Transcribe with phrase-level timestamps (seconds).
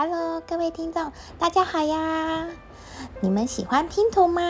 [0.00, 2.46] Hello，各位听众，大家好呀！
[3.20, 4.42] 你们喜欢拼图吗？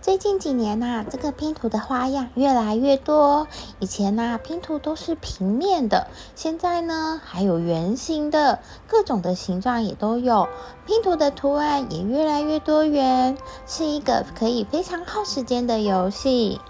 [0.00, 3.48] 最近几年呐，这个拼图的花样越来越多。
[3.80, 6.06] 以前呐，拼图都是平面的，
[6.36, 10.48] 现在呢，还有圆形的，各种的形状也都有。
[10.86, 13.36] 拼图的图案也越来越多元，
[13.66, 16.60] 是一个可以非常耗时间的游戏。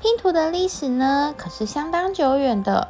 [0.00, 2.88] 拼图的历史呢，可是相当久远的，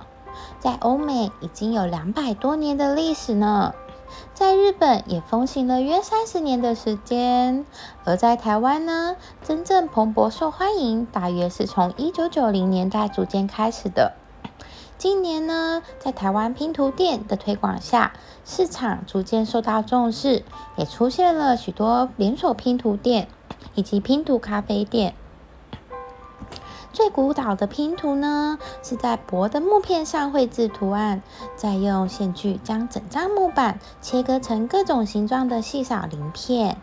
[0.60, 3.74] 在欧美已经有两百多年的历史呢。
[4.34, 7.64] 在日本也风行了约三十年的时间，
[8.04, 14.14] 而在台湾呢，真正蓬勃受欢迎，大约是从一九九零年代逐渐开始的。
[14.98, 18.12] 今年呢，在台湾拼图店的推广下，
[18.44, 20.44] 市场逐渐受到重视，
[20.76, 23.28] 也出现了许多连锁拼图店
[23.74, 25.14] 以及拼图咖啡店。
[26.92, 31.22] 最古老的拼图呢，是在薄的木片上绘制图案，
[31.56, 36.76] 再用线锯将整张木板切割成各种形状的细小鳞片。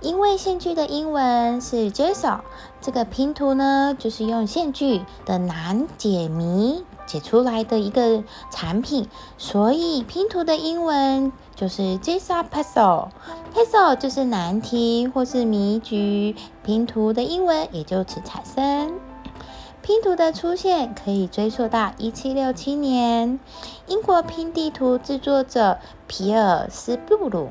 [0.00, 2.40] 因为线锯的英文是 jigsaw，
[2.80, 13.08] 这个拼图呢，就是用线锯的难解谜解出来的一个产品，所以拼图的英文就是 jigsaw puzzle。
[13.54, 18.98] puzzle 就是难题或是谜局，拼图的英文也就此产生。
[19.82, 23.40] 拼图的出现可以追溯到一七六七年，
[23.88, 27.50] 英国拼地图制作者皮尔斯布鲁，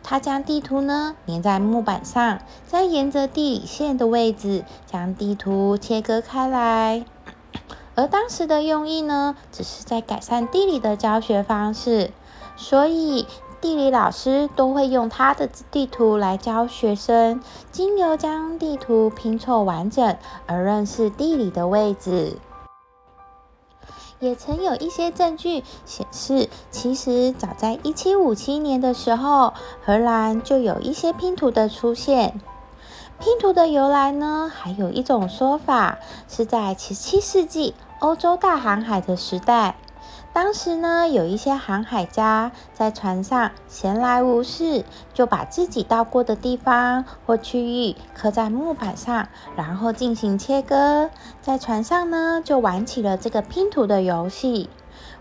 [0.00, 2.38] 他将地图呢粘在木板上，
[2.68, 7.04] 再沿着地理线的位置将地图切割开来。
[7.96, 12.12] 而当时的用意呢，只是在改善地理的教学方式，
[12.56, 13.26] 所以。
[13.62, 22.36] 地理老师都会用他的地图来教学生，经由将地图拼凑完整而认识地理的位置。
[24.18, 29.54] 也曾有一些证据显示，其实早在一七五七年的时候，
[29.84, 32.40] 荷兰就有一些拼图的出现。
[33.20, 39.76] 拼图的由来呢，还有一种说法是在十七世纪欧洲大航海的时代。
[40.32, 51.10] 当时呢，有一些航海家在船上闲来无事，就把自己到过的地方或区域刻在木板上，然后进行切割。
[51.40, 54.70] 在船上呢，就玩起了这个拼图的游戏。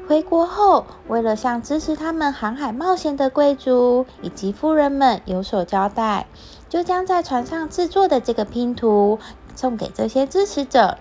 [0.07, 6.25] 回国后，为了向支持他们航海冒险的贵族以及富人们有所交代，
[6.67, 9.19] 就将在船上制作的这个拼图
[9.55, 10.97] 送给这些支持者。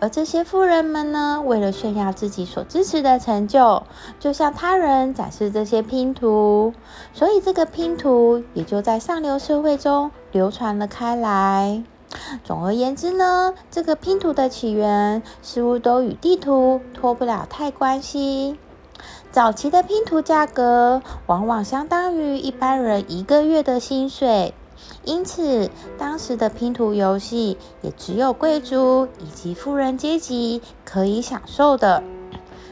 [0.00, 3.84] 而这些富人们呢，为了炫耀自己所支持的成就，
[4.18, 6.74] 就向他人展示这些拼图，
[7.12, 11.84] 所以这个拼图也就在上流社会中流传了开来。
[12.44, 18.58] 总而言之呢，这个拼图的起源似乎都与地图脱不了太关系。
[19.30, 24.52] 早期的拼图价格往往相当于一般人一个月的薪水。
[25.04, 32.02] 因此，当时的拼图游戏也只有贵族以及富人阶级可以享受的。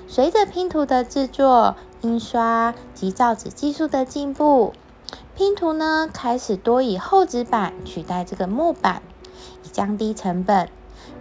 [0.07, 4.73] 随着拼图的制作、印刷及造纸技术的进步，
[5.37, 9.03] 拼图呢开始多以厚纸板取代这个木板，
[9.65, 10.69] 以降低成本。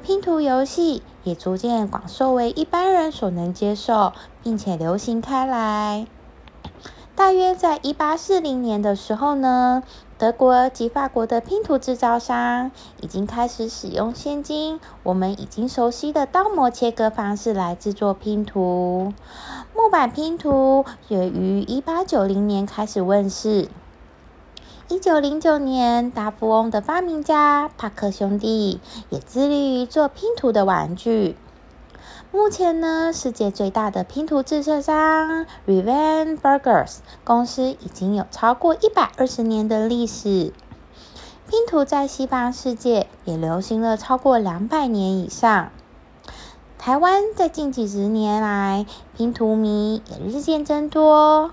[0.01, 6.07] 拼图游戏也逐渐广受为一般人所能接受，并且流行开来。
[7.19, 9.83] 大约在一八四零年的时候呢。
[10.17, 12.71] 德国及法国的拼图制造商
[13.01, 19.13] 已经开始使用现今我们已经熟悉的刀模切割方式来制作拼图。
[19.73, 23.69] 木板拼图也于一八九零年开始问世。
[24.89, 31.37] 一九零九年，大富翁的发明家帕克兄弟也致力于做拼图的玩具。
[32.31, 40.53] 目前呢，世界最大的拼图制造商 r e v e n Burgers 公司已经有超过一百二十年的历史。
[41.49, 45.71] 拼图在西方世界也流行了超过两百年以上。
[46.77, 48.85] 台湾在近几十年来，
[49.17, 51.49] 拼图迷也日渐增多。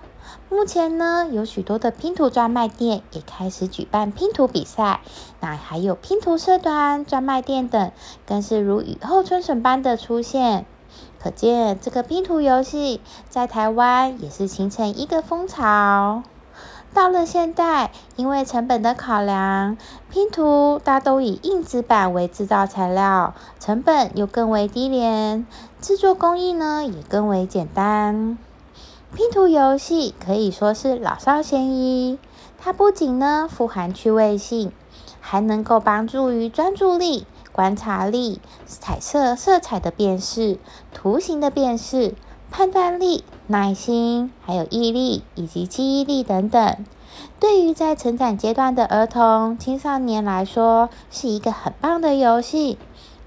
[0.48, 5.00] 目前呢，有许多的拼图专卖店也开始举办拼图比赛，
[5.40, 7.92] 那还有拼图社团、专卖店等，
[8.26, 10.66] 更是如雨后春笋般的出现。
[11.18, 16.22] 可见，这个拼图游戏在台湾也是形成一个风潮。
[16.94, 19.76] 到了现代，因为成本的考量，
[20.08, 25.46] 拼图大都以硬纸板为制造材料，成本又更为低廉，
[25.80, 28.38] 制作工艺呢也更为简单。
[29.14, 32.18] 拼图游戏可以说是老少咸宜，
[32.58, 34.72] 它不仅呢富含趣味性，
[35.20, 40.58] 还能够帮助于专注力、观察力、彩色色彩的辨识、
[40.92, 42.14] 图形的辨识、
[42.50, 46.84] 判断力耐心，还有毅力以及记忆力等等。
[47.40, 52.76] 对于在成长阶段的儿童、青少年来说，是一个很棒的游戏。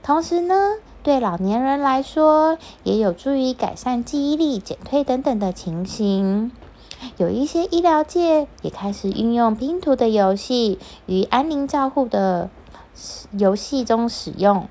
[0.01, 0.56] 同时呢，
[1.04, 6.51] 对老年人来说，也有助于改善记忆力减退等等的情形。
[7.18, 12.50] 有一些医疗界也开始运用拼图的游戏与安宁照护的
[13.31, 14.68] 游戏中使用。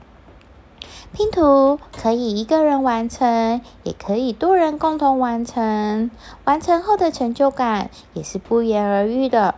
[1.13, 6.11] 拼图可以一个人完成，也可以多人共同完成。
[6.45, 9.55] 完成后的成就感也是不言而喻的。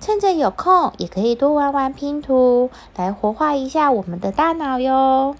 [0.00, 5.36] 趁着有空，也可以多玩玩拼图，来活化一下我们的大脑哟。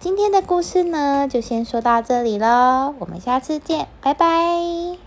[0.00, 5.02] 今天的故事呢，就先说到这里喽，我们下次见，拜拜。